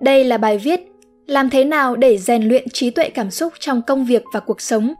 [0.00, 0.80] Đây là bài viết
[1.26, 4.60] Làm thế nào để rèn luyện trí tuệ cảm xúc trong công việc và cuộc
[4.60, 4.94] sống,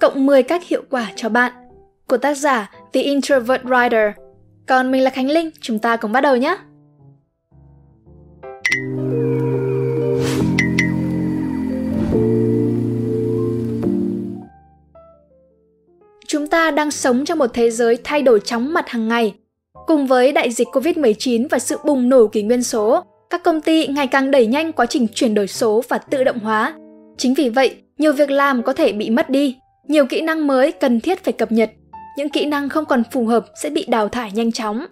[0.00, 1.52] cộng 10 các hiệu quả cho bạn
[2.08, 4.12] của tác giả The Introvert Writer.
[4.66, 6.56] Còn mình là Khánh Linh, chúng ta cùng bắt đầu nhé!
[16.26, 19.34] Chúng ta đang sống trong một thế giới thay đổi chóng mặt hàng ngày.
[19.86, 23.86] Cùng với đại dịch Covid-19 và sự bùng nổ kỷ nguyên số, các công ty
[23.86, 26.74] ngày càng đẩy nhanh quá trình chuyển đổi số và tự động hóa.
[27.16, 29.56] Chính vì vậy, nhiều việc làm có thể bị mất đi,
[29.88, 31.70] nhiều kỹ năng mới cần thiết phải cập nhật,
[32.16, 34.86] những kỹ năng không còn phù hợp sẽ bị đào thải nhanh chóng.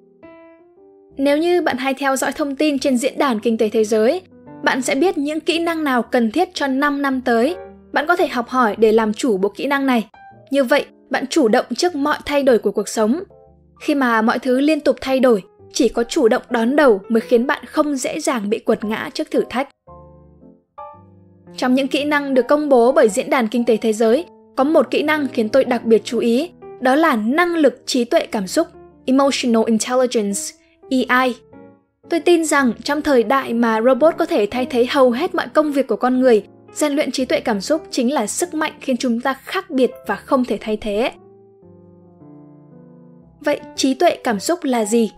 [1.17, 4.21] Nếu như bạn hay theo dõi thông tin trên diễn đàn kinh tế thế giới,
[4.63, 7.57] bạn sẽ biết những kỹ năng nào cần thiết cho 5 năm tới.
[7.93, 10.09] Bạn có thể học hỏi để làm chủ bộ kỹ năng này.
[10.51, 13.23] Như vậy, bạn chủ động trước mọi thay đổi của cuộc sống.
[13.81, 15.43] Khi mà mọi thứ liên tục thay đổi,
[15.73, 19.11] chỉ có chủ động đón đầu mới khiến bạn không dễ dàng bị quật ngã
[19.15, 19.69] trước thử thách.
[21.57, 24.25] Trong những kỹ năng được công bố bởi Diễn đàn Kinh tế Thế giới,
[24.57, 28.05] có một kỹ năng khiến tôi đặc biệt chú ý, đó là năng lực trí
[28.05, 28.67] tuệ cảm xúc,
[29.07, 30.41] Emotional Intelligence,
[30.91, 31.35] EI.
[32.11, 35.47] Tôi tin rằng trong thời đại mà robot có thể thay thế hầu hết mọi
[35.49, 36.43] công việc của con người,
[36.73, 39.91] rèn luyện trí tuệ cảm xúc chính là sức mạnh khiến chúng ta khác biệt
[40.07, 41.13] và không thể thay thế.
[43.41, 45.11] Vậy trí tuệ cảm xúc là gì?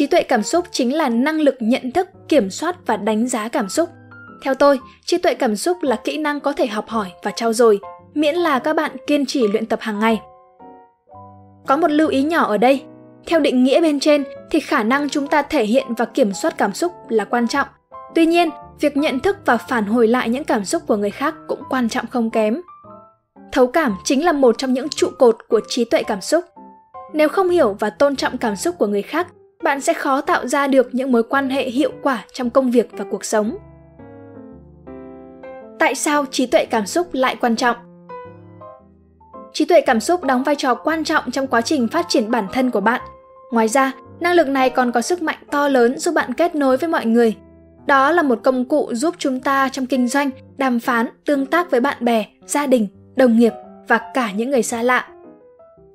[0.00, 3.48] Trí tuệ cảm xúc chính là năng lực nhận thức, kiểm soát và đánh giá
[3.48, 3.88] cảm xúc.
[4.42, 7.52] Theo tôi, trí tuệ cảm xúc là kỹ năng có thể học hỏi và trau
[7.52, 7.80] dồi,
[8.14, 10.20] miễn là các bạn kiên trì luyện tập hàng ngày.
[11.66, 12.82] Có một lưu ý nhỏ ở đây.
[13.26, 16.58] Theo định nghĩa bên trên thì khả năng chúng ta thể hiện và kiểm soát
[16.58, 17.68] cảm xúc là quan trọng.
[18.14, 21.34] Tuy nhiên, việc nhận thức và phản hồi lại những cảm xúc của người khác
[21.48, 22.60] cũng quan trọng không kém.
[23.52, 26.44] Thấu cảm chính là một trong những trụ cột của trí tuệ cảm xúc.
[27.12, 29.26] Nếu không hiểu và tôn trọng cảm xúc của người khác
[29.62, 32.88] bạn sẽ khó tạo ra được những mối quan hệ hiệu quả trong công việc
[32.92, 33.56] và cuộc sống.
[35.78, 37.76] Tại sao trí tuệ cảm xúc lại quan trọng?
[39.52, 42.46] Trí tuệ cảm xúc đóng vai trò quan trọng trong quá trình phát triển bản
[42.52, 43.00] thân của bạn.
[43.52, 46.76] Ngoài ra, năng lực này còn có sức mạnh to lớn giúp bạn kết nối
[46.76, 47.36] với mọi người.
[47.86, 51.70] Đó là một công cụ giúp chúng ta trong kinh doanh đàm phán, tương tác
[51.70, 53.52] với bạn bè, gia đình, đồng nghiệp
[53.88, 55.08] và cả những người xa lạ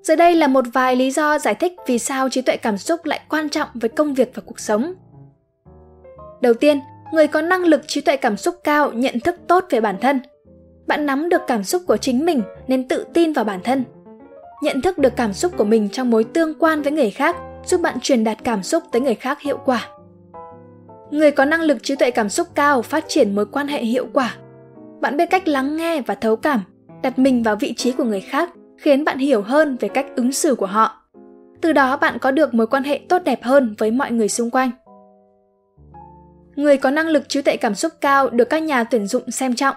[0.06, 3.06] dưới đây là một vài lý do giải thích vì sao trí tuệ cảm xúc
[3.06, 4.94] lại quan trọng với công việc và cuộc sống.
[6.42, 6.80] Đầu tiên,
[7.14, 10.20] người có năng lực trí tuệ cảm xúc cao nhận thức tốt về bản thân.
[10.88, 13.84] Bạn nắm được cảm xúc của chính mình nên tự tin vào bản thân.
[14.64, 17.82] Nhận thức được cảm xúc của mình trong mối tương quan với người khác giúp
[17.82, 19.88] bạn truyền đạt cảm xúc tới người khác hiệu quả.
[21.12, 24.08] Người có năng lực trí tuệ cảm xúc cao phát triển mối quan hệ hiệu
[24.14, 24.36] quả.
[25.02, 26.62] Bạn biết cách lắng nghe và thấu cảm,
[27.04, 30.31] đặt mình vào vị trí của người khác khiến bạn hiểu hơn về cách ứng
[30.31, 31.02] xử của họ.
[31.62, 34.50] Từ đó bạn có được mối quan hệ tốt đẹp hơn với mọi người xung
[34.50, 34.72] quanh.
[36.56, 39.56] Người có năng lực trí tuệ cảm xúc cao được các nhà tuyển dụng xem
[39.56, 39.75] trọng.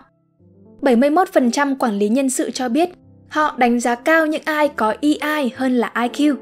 [0.83, 2.91] 71% quản lý nhân sự cho biết
[3.29, 6.35] họ đánh giá cao những ai có EI hơn là IQ.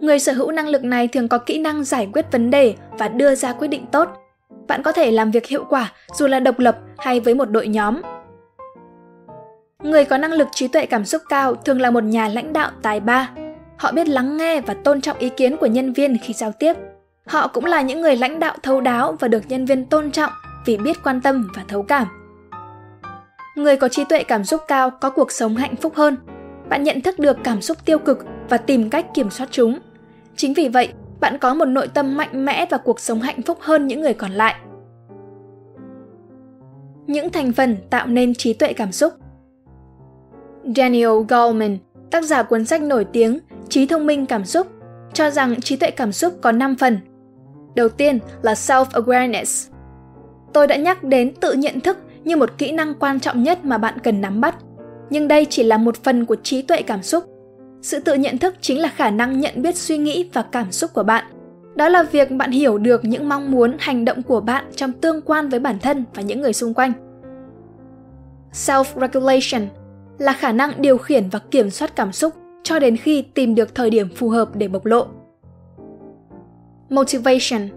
[0.00, 3.08] Người sở hữu năng lực này thường có kỹ năng giải quyết vấn đề và
[3.08, 4.08] đưa ra quyết định tốt.
[4.68, 7.68] Bạn có thể làm việc hiệu quả dù là độc lập hay với một đội
[7.68, 8.00] nhóm
[9.84, 12.70] Người có năng lực trí tuệ cảm xúc cao thường là một nhà lãnh đạo
[12.82, 13.30] tài ba.
[13.76, 16.76] Họ biết lắng nghe và tôn trọng ý kiến của nhân viên khi giao tiếp.
[17.26, 20.32] Họ cũng là những người lãnh đạo thấu đáo và được nhân viên tôn trọng
[20.66, 22.06] vì biết quan tâm và thấu cảm.
[23.56, 26.16] Người có trí tuệ cảm xúc cao có cuộc sống hạnh phúc hơn.
[26.68, 28.18] Bạn nhận thức được cảm xúc tiêu cực
[28.48, 29.78] và tìm cách kiểm soát chúng.
[30.36, 30.88] Chính vì vậy,
[31.20, 34.14] bạn có một nội tâm mạnh mẽ và cuộc sống hạnh phúc hơn những người
[34.14, 34.54] còn lại.
[37.06, 39.14] Những thành phần tạo nên trí tuệ cảm xúc
[40.76, 41.78] Daniel Goleman,
[42.10, 44.66] tác giả cuốn sách nổi tiếng Trí thông minh cảm xúc,
[45.12, 46.98] cho rằng trí tuệ cảm xúc có 5 phần.
[47.74, 49.70] Đầu tiên là self-awareness.
[50.52, 53.78] Tôi đã nhắc đến tự nhận thức như một kỹ năng quan trọng nhất mà
[53.78, 54.56] bạn cần nắm bắt.
[55.10, 57.24] Nhưng đây chỉ là một phần của trí tuệ cảm xúc.
[57.82, 60.90] Sự tự nhận thức chính là khả năng nhận biết suy nghĩ và cảm xúc
[60.94, 61.24] của bạn.
[61.74, 65.20] Đó là việc bạn hiểu được những mong muốn, hành động của bạn trong tương
[65.20, 66.92] quan với bản thân và những người xung quanh.
[68.52, 69.66] Self-regulation
[70.18, 73.74] là khả năng điều khiển và kiểm soát cảm xúc cho đến khi tìm được
[73.74, 75.06] thời điểm phù hợp để bộc lộ.
[76.90, 77.68] Motivation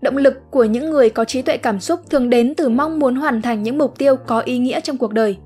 [0.00, 3.16] Động lực của những người có trí tuệ cảm xúc thường đến từ mong muốn
[3.16, 5.36] hoàn thành những mục tiêu có ý nghĩa trong cuộc đời.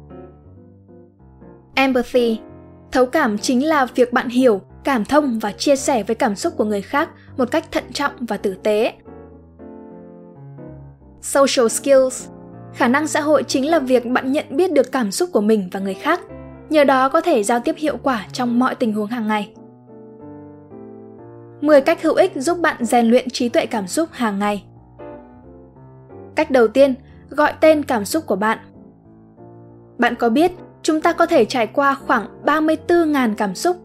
[1.75, 2.39] Empathy
[2.93, 6.53] Thấu cảm chính là việc bạn hiểu, cảm thông và chia sẻ với cảm xúc
[6.57, 8.93] của người khác một cách thận trọng và tử tế.
[11.23, 12.29] Social skills
[12.75, 15.69] khả năng xã hội chính là việc bạn nhận biết được cảm xúc của mình
[15.73, 16.21] và người khác
[16.71, 19.53] nhờ đó có thể giao tiếp hiệu quả trong mọi tình huống hàng ngày
[21.61, 24.65] 10 cách hữu ích giúp bạn rèn luyện trí tuệ cảm xúc hàng ngày
[26.41, 26.95] Cách đầu tiên,
[27.31, 28.59] gọi tên cảm xúc của bạn.
[29.99, 30.53] Bạn có biết
[30.83, 33.77] chúng ta có thể trải qua khoảng 34.000 cảm xúc.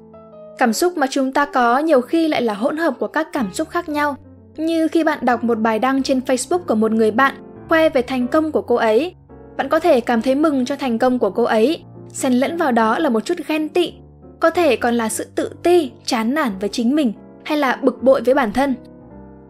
[0.57, 3.53] Cảm xúc mà chúng ta có nhiều khi lại là hỗn hợp của các cảm
[3.53, 4.15] xúc khác nhau,
[4.57, 7.35] như khi bạn đọc một bài đăng trên Facebook của một người bạn
[7.69, 9.15] khoe về thành công của cô ấy.
[9.57, 12.71] Bạn có thể cảm thấy mừng cho thành công của cô ấy, xen lẫn vào
[12.71, 13.93] đó là một chút ghen tị,
[14.39, 17.13] có thể còn là sự tự ti, chán nản với chính mình
[17.45, 18.75] hay là bực bội với bản thân.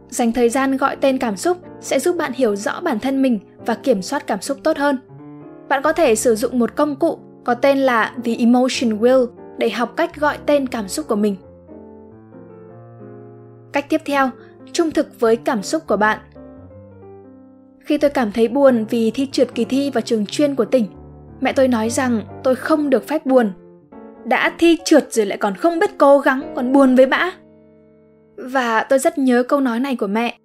[0.10, 3.40] Dành thời gian gọi tên cảm xúc sẽ giúp bạn hiểu rõ bản thân mình
[3.66, 4.98] và kiểm soát cảm xúc tốt hơn.
[5.70, 9.28] Bạn có thể sử dụng một công cụ có tên là The Emotion Wheel
[9.58, 11.36] để học cách gọi tên cảm xúc của mình.
[13.74, 14.30] Cách tiếp theo,
[14.72, 16.20] trung thực với cảm xúc của bạn.
[17.86, 20.86] Khi tôi cảm thấy buồn vì thi trượt kỳ thi vào trường chuyên của tỉnh,
[21.42, 23.52] mẹ tôi nói rằng tôi không được phép buồn.
[24.26, 27.32] Đã thi trượt rồi lại còn không biết cố gắng, còn buồn với bã.
[28.38, 30.38] Và tôi rất nhớ câu nói này của mẹ.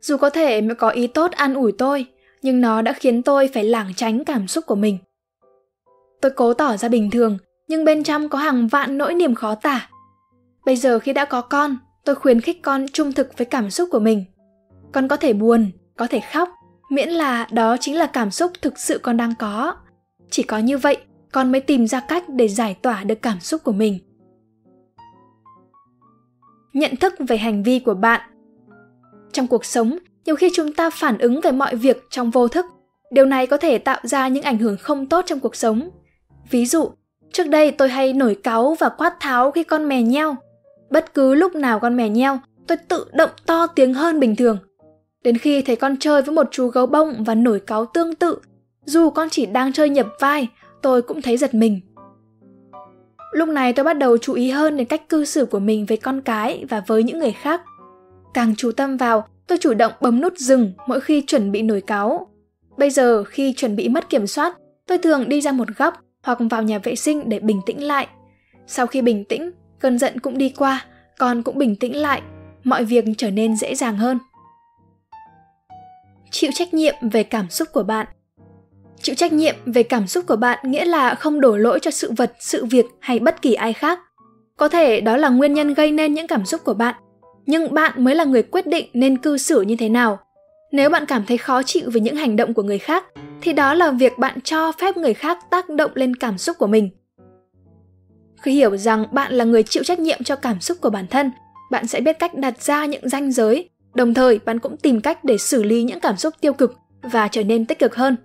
[0.00, 2.06] Dù có thể mẹ có ý tốt an ủi tôi,
[2.42, 4.98] nhưng nó đã khiến tôi phải lảng tránh cảm xúc của mình.
[6.20, 7.38] Tôi cố tỏ ra bình thường,
[7.68, 9.88] nhưng bên trong có hàng vạn nỗi niềm khó tả.
[10.64, 13.88] Bây giờ khi đã có con, tôi khuyến khích con trung thực với cảm xúc
[13.92, 14.24] của mình.
[14.92, 16.48] Con có thể buồn, có thể khóc,
[16.92, 19.74] miễn là đó chính là cảm xúc thực sự con đang có.
[20.30, 20.96] Chỉ có như vậy,
[21.32, 23.98] con mới tìm ra cách để giải tỏa được cảm xúc của mình.
[26.72, 28.20] Nhận thức về hành vi của bạn.
[29.32, 32.66] Trong cuộc sống, nhiều khi chúng ta phản ứng về mọi việc trong vô thức.
[33.10, 35.90] Điều này có thể tạo ra những ảnh hưởng không tốt trong cuộc sống.
[36.50, 36.90] Ví dụ,
[37.32, 40.36] trước đây tôi hay nổi cáu và quát tháo khi con mè nheo.
[40.90, 44.58] Bất cứ lúc nào con mè nheo, tôi tự động to tiếng hơn bình thường.
[45.22, 48.38] Đến khi thấy con chơi với một chú gấu bông và nổi cáo tương tự,
[48.84, 50.48] dù con chỉ đang chơi nhập vai,
[50.82, 51.80] tôi cũng thấy giật mình.
[53.32, 55.96] Lúc này tôi bắt đầu chú ý hơn đến cách cư xử của mình với
[55.96, 57.60] con cái và với những người khác.
[58.34, 61.80] Càng chú tâm vào, tôi chủ động bấm nút dừng mỗi khi chuẩn bị nổi
[61.80, 62.26] cáo.
[62.78, 66.38] Bây giờ khi chuẩn bị mất kiểm soát, tôi thường đi ra một góc hoặc
[66.50, 68.06] vào nhà vệ sinh để bình tĩnh lại.
[68.66, 70.84] Sau khi bình tĩnh, cơn giận cũng đi qua,
[71.18, 72.22] con cũng bình tĩnh lại,
[72.64, 74.18] mọi việc trở nên dễ dàng hơn.
[76.32, 78.06] Chịu trách nhiệm về cảm xúc của bạn.
[79.02, 82.12] Chịu trách nhiệm về cảm xúc của bạn nghĩa là không đổ lỗi cho sự
[82.16, 84.00] vật, sự việc hay bất kỳ ai khác.
[84.56, 86.94] Có thể đó là nguyên nhân gây nên những cảm xúc của bạn,
[87.46, 90.18] nhưng bạn mới là người quyết định nên cư xử như thế nào.
[90.72, 93.04] Nếu bạn cảm thấy khó chịu với những hành động của người khác,
[93.40, 96.66] thì đó là việc bạn cho phép người khác tác động lên cảm xúc của
[96.66, 96.90] mình.
[98.42, 101.30] Khi hiểu rằng bạn là người chịu trách nhiệm cho cảm xúc của bản thân,
[101.70, 105.24] bạn sẽ biết cách đặt ra những ranh giới, đồng thời bạn cũng tìm cách
[105.24, 108.16] để xử lý những cảm xúc tiêu cực và trở nên tích cực hơn.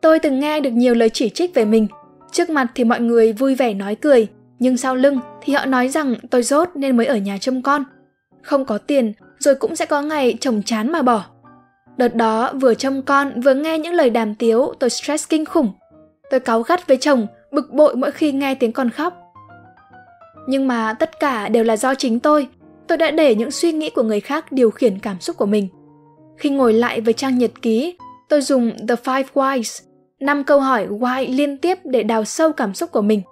[0.00, 1.86] Tôi từng nghe được nhiều lời chỉ trích về mình.
[2.32, 4.28] Trước mặt thì mọi người vui vẻ nói cười,
[4.58, 7.84] nhưng sau lưng thì họ nói rằng tôi dốt nên mới ở nhà trông con.
[8.42, 11.24] Không có tiền, rồi cũng sẽ có ngày chồng chán mà bỏ.
[11.96, 15.72] Đợt đó vừa trông con vừa nghe những lời đàm tiếu, tôi stress kinh khủng.
[16.30, 19.14] Tôi cáu gắt với chồng, bực bội mỗi khi nghe tiếng con khóc.
[20.48, 22.48] Nhưng mà tất cả đều là do chính tôi.
[22.92, 25.68] Tôi đã để những suy nghĩ của người khác điều khiển cảm xúc của mình.
[26.38, 27.96] Khi ngồi lại với trang nhật ký,
[28.28, 29.82] tôi dùng The Five Whys,
[30.20, 33.22] năm câu hỏi why liên tiếp để đào sâu cảm xúc của mình.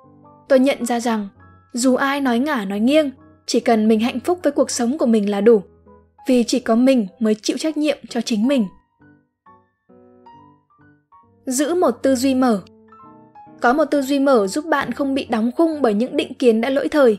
[0.48, 1.28] Tôi nhận ra rằng,
[1.72, 3.10] dù ai nói ngả nói nghiêng,
[3.46, 5.62] chỉ cần mình hạnh phúc với cuộc sống của mình là đủ
[6.28, 8.66] vì chỉ có mình mới chịu trách nhiệm cho chính mình
[11.46, 12.62] giữ một tư duy mở
[13.60, 16.60] có một tư duy mở giúp bạn không bị đóng khung bởi những định kiến
[16.60, 17.18] đã lỗi thời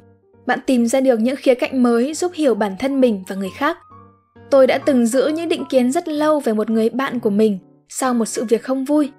[0.51, 3.49] bạn tìm ra được những khía cạnh mới giúp hiểu bản thân mình và người
[3.57, 3.77] khác.
[4.49, 7.59] Tôi đã từng giữ những định kiến rất lâu về một người bạn của mình
[7.89, 9.11] sau một sự việc không vui.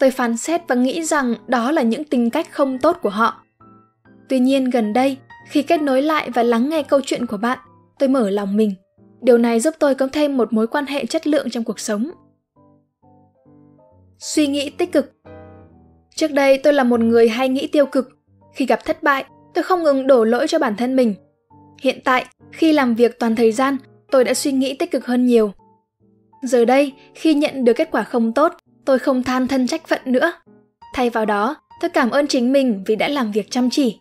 [0.00, 3.42] Tôi phán xét và nghĩ rằng đó là những tính cách không tốt của họ.
[4.28, 5.16] Tuy nhiên gần đây,
[5.48, 7.58] khi kết nối lại và lắng nghe câu chuyện của bạn,
[7.98, 8.74] tôi mở lòng mình.
[9.20, 12.10] Điều này giúp tôi có thêm một mối quan hệ chất lượng trong cuộc sống.
[14.18, 15.12] Suy nghĩ tích cực.
[16.14, 18.08] Trước đây tôi là một người hay nghĩ tiêu cực.
[18.54, 19.24] Khi gặp thất bại
[19.54, 21.14] tôi không ngừng đổ lỗi cho bản thân mình.
[21.82, 23.76] Hiện tại, khi làm việc toàn thời gian,
[24.10, 25.52] tôi đã suy nghĩ tích cực hơn nhiều.
[26.42, 28.52] Giờ đây, khi nhận được kết quả không tốt,
[28.84, 30.32] tôi không than thân trách phận nữa.
[30.94, 33.98] Thay vào đó, tôi cảm ơn chính mình vì đã làm việc chăm chỉ.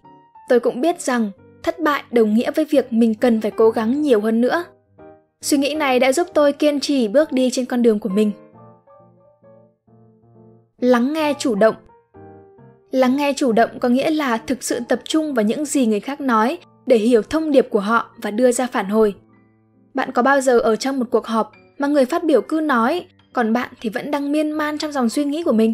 [0.50, 1.31] Tôi cũng biết rằng,
[1.63, 4.63] thất bại đồng nghĩa với việc mình cần phải cố gắng nhiều hơn nữa.
[5.41, 8.31] Suy nghĩ này đã giúp tôi kiên trì bước đi trên con đường của mình.
[10.79, 11.75] Lắng nghe chủ động
[12.93, 16.00] lắng nghe chủ động có nghĩa là thực sự tập trung vào những gì người
[16.00, 19.15] khác nói để hiểu thông điệp của họ và đưa ra phản hồi.
[19.93, 23.05] Bạn có bao giờ ở trong một cuộc họp mà người phát biểu cứ nói
[23.33, 25.73] còn bạn thì vẫn đang miên man trong dòng suy nghĩ của mình?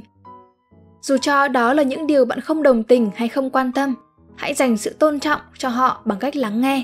[1.02, 3.96] Dù cho đó là những điều bạn không đồng tình hay không quan tâm
[4.36, 6.84] hãy dành sự tôn trọng cho họ bằng cách lắng nghe.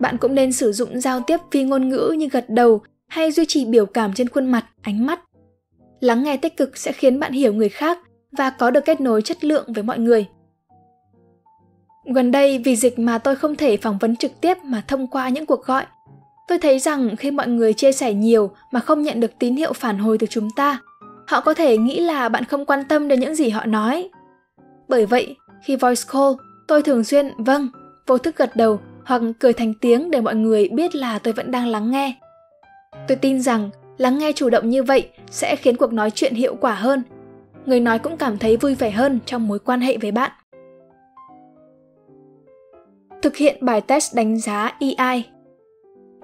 [0.00, 3.44] Bạn cũng nên sử dụng giao tiếp phi ngôn ngữ như gật đầu hay duy
[3.48, 5.20] trì biểu cảm trên khuôn mặt, ánh mắt.
[6.00, 7.98] Lắng nghe tích cực sẽ khiến bạn hiểu người khác
[8.38, 10.26] và có được kết nối chất lượng với mọi người.
[12.14, 15.28] Gần đây vì dịch mà tôi không thể phỏng vấn trực tiếp mà thông qua
[15.28, 15.86] những cuộc gọi.
[16.48, 19.72] Tôi thấy rằng khi mọi người chia sẻ nhiều mà không nhận được tín hiệu
[19.72, 20.80] phản hồi từ chúng ta,
[21.26, 24.10] họ có thể nghĩ là bạn không quan tâm đến những gì họ nói.
[24.88, 26.32] Bởi vậy, khi voice call,
[26.68, 27.68] tôi thường xuyên vâng,
[28.06, 31.50] vô thức gật đầu hoặc cười thành tiếng để mọi người biết là tôi vẫn
[31.50, 32.14] đang lắng nghe.
[33.08, 36.56] Tôi tin rằng lắng nghe chủ động như vậy sẽ khiến cuộc nói chuyện hiệu
[36.60, 37.02] quả hơn.
[37.66, 40.30] Người nói cũng cảm thấy vui vẻ hơn trong mối quan hệ với bạn.
[43.22, 45.24] Thực hiện bài test đánh giá EI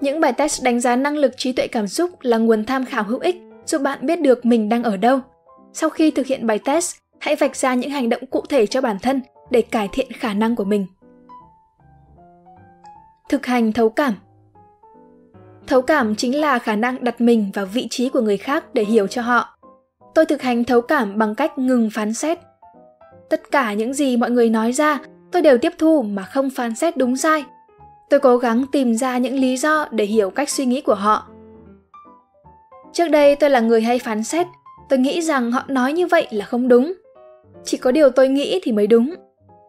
[0.01, 3.05] Những bài test đánh giá năng lực trí tuệ cảm xúc là nguồn tham khảo
[3.05, 5.21] hữu ích giúp bạn biết được mình đang ở đâu.
[5.73, 8.81] Sau khi thực hiện bài test, hãy vạch ra những hành động cụ thể cho
[8.81, 10.87] bản thân để cải thiện khả năng của mình.
[13.29, 14.15] Thực hành thấu cảm
[15.67, 18.85] Thấu cảm chính là khả năng đặt mình vào vị trí của người khác để
[18.85, 19.56] hiểu cho họ.
[20.17, 22.39] Tôi thực hành thấu cảm bằng cách ngừng phán xét.
[23.31, 24.99] Tất cả những gì mọi người nói ra,
[25.33, 27.45] tôi đều tiếp thu mà không phán xét đúng sai.
[28.11, 31.29] Tôi cố gắng tìm ra những lý do để hiểu cách suy nghĩ của họ.
[32.93, 34.47] Trước đây tôi là người hay phán xét,
[34.89, 36.95] tôi nghĩ rằng họ nói như vậy là không đúng.
[37.65, 39.15] Chỉ có điều tôi nghĩ thì mới đúng.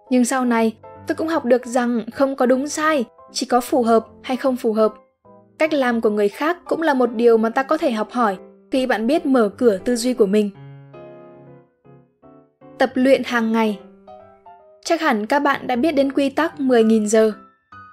[0.09, 0.73] Nhưng sau này,
[1.07, 4.55] tôi cũng học được rằng không có đúng sai, chỉ có phù hợp hay không
[4.55, 4.93] phù hợp
[5.59, 8.37] cách làm của người khác cũng là một điều mà ta có thể học hỏi
[8.71, 10.49] khi bạn biết mở cửa tư duy của mình.
[12.77, 13.79] Tập luyện hàng ngày.
[14.85, 17.31] Chắc hẳn các bạn đã biết đến quy tắc 10.000 giờ.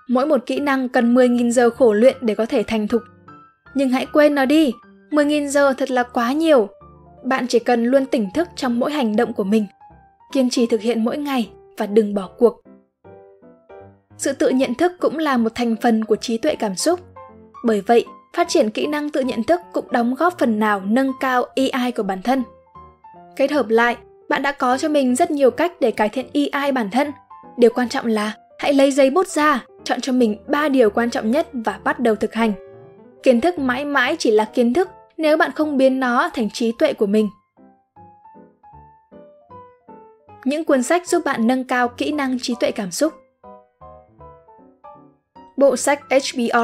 [0.09, 3.03] Mỗi một kỹ năng cần 10.000 giờ khổ luyện để có thể thành thục.
[3.75, 4.73] Nhưng hãy quên nó đi
[5.11, 6.69] 10.000 giờ thật là quá nhiều.
[7.25, 9.67] Bạn chỉ cần luôn tỉnh thức trong mỗi hành động của mình.
[10.33, 12.63] Kiên trì thực hiện mỗi ngày và đừng bỏ cuộc.
[14.19, 17.01] Sự tự nhận thức cũng là một thành phần của trí tuệ cảm xúc.
[17.65, 21.13] Bởi vậy, phát triển kỹ năng tự nhận thức cũng đóng góp phần nào nâng
[21.21, 22.43] cao EI của bản thân.
[23.37, 23.97] Kết hợp lại,
[24.29, 27.13] bạn đã có cho mình rất nhiều cách để cải thiện EI bản thân.
[27.57, 31.11] Điều quan trọng là hãy lấy giấy bút ra, chọn cho mình 3 điều quan
[31.11, 32.53] trọng nhất và bắt đầu thực hành.
[33.23, 36.73] Kiến thức mãi mãi chỉ là kiến thức nếu bạn không biến nó thành trí
[36.79, 37.29] tuệ của mình.
[40.45, 43.13] Những cuốn sách giúp bạn nâng cao kỹ năng trí tuệ cảm xúc.
[45.57, 46.57] Bộ sách HBR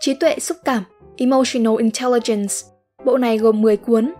[0.00, 0.82] Trí tuệ xúc cảm
[1.18, 2.54] Emotional Intelligence.
[3.04, 4.14] Bộ này gồm 10 cuốn.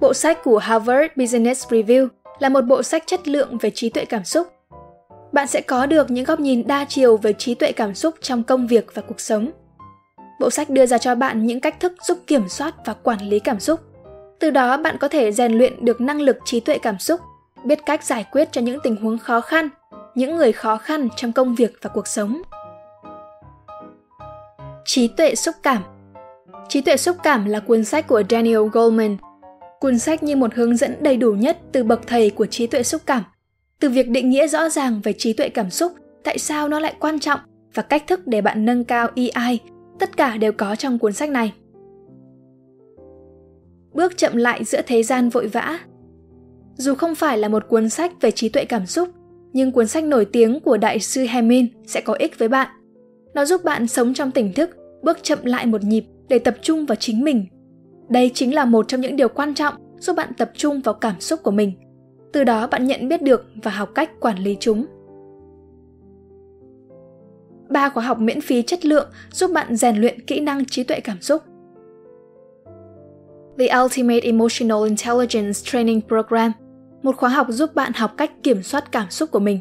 [0.00, 2.08] Bộ sách của Harvard Business Review
[2.38, 4.46] là một bộ sách chất lượng về trí tuệ cảm xúc.
[5.32, 8.42] Bạn sẽ có được những góc nhìn đa chiều về trí tuệ cảm xúc trong
[8.42, 9.50] công việc và cuộc sống.
[10.40, 13.38] Bộ sách đưa ra cho bạn những cách thức giúp kiểm soát và quản lý
[13.38, 13.80] cảm xúc.
[14.38, 17.20] Từ đó bạn có thể rèn luyện được năng lực trí tuệ cảm xúc,
[17.64, 19.68] biết cách giải quyết cho những tình huống khó khăn,
[20.14, 22.42] những người khó khăn trong công việc và cuộc sống.
[24.84, 25.82] Trí tuệ xúc cảm
[26.70, 29.16] Trí tuệ xúc cảm là cuốn sách của Daniel Goleman.
[29.80, 32.82] Cuốn sách như một hướng dẫn đầy đủ nhất từ bậc thầy của trí tuệ
[32.82, 33.22] xúc cảm.
[33.80, 35.92] Từ việc định nghĩa rõ ràng về trí tuệ cảm xúc,
[36.24, 37.40] tại sao nó lại quan trọng
[37.74, 39.58] và cách thức để bạn nâng cao EI,
[39.98, 41.52] tất cả đều có trong cuốn sách này.
[43.92, 45.78] Bước chậm lại giữa thế gian vội vã
[46.74, 49.08] Dù không phải là một cuốn sách về trí tuệ cảm xúc,
[49.52, 52.68] nhưng cuốn sách nổi tiếng của đại sư Hemin sẽ có ích với bạn.
[53.34, 54.70] Nó giúp bạn sống trong tỉnh thức,
[55.02, 57.46] bước chậm lại một nhịp để tập trung vào chính mình.
[58.08, 61.20] Đây chính là một trong những điều quan trọng giúp bạn tập trung vào cảm
[61.20, 61.72] xúc của mình.
[62.32, 64.86] Từ đó bạn nhận biết được và học cách quản lý chúng.
[67.70, 71.00] Ba khóa học miễn phí chất lượng giúp bạn rèn luyện kỹ năng trí tuệ
[71.00, 71.42] cảm xúc.
[73.58, 76.52] The Ultimate Emotional Intelligence Training Program,
[77.02, 79.58] một khóa học giúp bạn học cách kiểm soát cảm xúc của mình.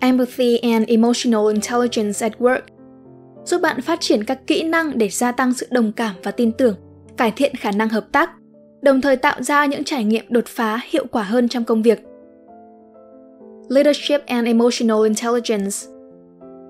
[0.00, 2.60] Empathy and Emotional Intelligence at Work
[3.44, 6.52] giúp bạn phát triển các kỹ năng để gia tăng sự đồng cảm và tin
[6.52, 6.74] tưởng,
[7.16, 8.30] cải thiện khả năng hợp tác,
[8.82, 12.02] đồng thời tạo ra những trải nghiệm đột phá hiệu quả hơn trong công việc.
[13.68, 15.76] Leadership and Emotional Intelligence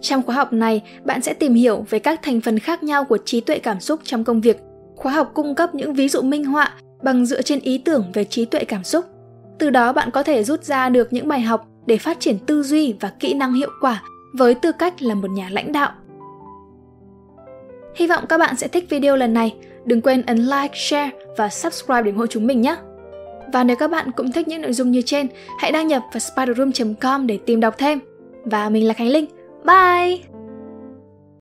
[0.00, 3.18] Trong khóa học này, bạn sẽ tìm hiểu về các thành phần khác nhau của
[3.24, 4.56] trí tuệ cảm xúc trong công việc.
[4.96, 8.24] Khóa học cung cấp những ví dụ minh họa bằng dựa trên ý tưởng về
[8.24, 9.04] trí tuệ cảm xúc.
[9.58, 12.62] Từ đó bạn có thể rút ra được những bài học để phát triển tư
[12.62, 14.02] duy và kỹ năng hiệu quả
[14.32, 15.92] với tư cách là một nhà lãnh đạo.
[17.94, 19.54] Hy vọng các bạn sẽ thích video lần này.
[19.84, 22.76] Đừng quên ấn like, share và subscribe để ủng hộ chúng mình nhé.
[23.52, 25.26] Và nếu các bạn cũng thích những nội dung như trên,
[25.58, 27.98] hãy đăng nhập vào spiderroom.com để tìm đọc thêm.
[28.44, 29.26] Và mình là Khánh Linh.
[29.64, 30.31] Bye!